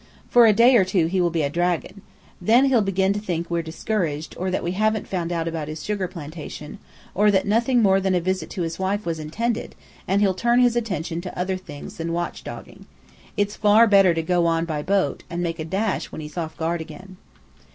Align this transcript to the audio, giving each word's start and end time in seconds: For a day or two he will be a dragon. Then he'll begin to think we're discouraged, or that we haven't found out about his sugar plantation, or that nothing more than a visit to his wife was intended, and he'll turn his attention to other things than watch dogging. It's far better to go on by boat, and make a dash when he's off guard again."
For 0.31 0.47
a 0.47 0.51
day 0.51 0.77
or 0.77 0.83
two 0.83 1.05
he 1.05 1.21
will 1.21 1.29
be 1.29 1.43
a 1.43 1.49
dragon. 1.51 2.01
Then 2.41 2.65
he'll 2.65 2.81
begin 2.81 3.13
to 3.13 3.19
think 3.19 3.51
we're 3.51 3.61
discouraged, 3.61 4.35
or 4.35 4.49
that 4.49 4.63
we 4.63 4.71
haven't 4.71 5.07
found 5.07 5.31
out 5.31 5.47
about 5.47 5.67
his 5.67 5.83
sugar 5.83 6.07
plantation, 6.07 6.79
or 7.13 7.29
that 7.29 7.45
nothing 7.45 7.83
more 7.83 8.01
than 8.01 8.15
a 8.15 8.19
visit 8.19 8.49
to 8.49 8.63
his 8.63 8.79
wife 8.79 9.05
was 9.05 9.19
intended, 9.19 9.75
and 10.07 10.19
he'll 10.19 10.33
turn 10.33 10.59
his 10.59 10.75
attention 10.75 11.21
to 11.21 11.39
other 11.39 11.55
things 11.55 11.97
than 11.97 12.13
watch 12.13 12.43
dogging. 12.43 12.87
It's 13.37 13.55
far 13.55 13.85
better 13.85 14.15
to 14.15 14.23
go 14.23 14.47
on 14.47 14.65
by 14.65 14.81
boat, 14.81 15.21
and 15.29 15.43
make 15.43 15.59
a 15.59 15.65
dash 15.65 16.11
when 16.11 16.19
he's 16.19 16.35
off 16.35 16.57
guard 16.57 16.81
again." 16.81 17.17